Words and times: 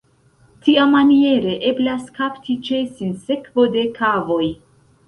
Tiamaniere 0.67 1.53
eblas 1.73 2.09
kapti 2.17 2.57
ĉe 2.71 2.83
sinsekvo 2.99 3.71
de 3.79 3.87
kavoj. 4.03 4.45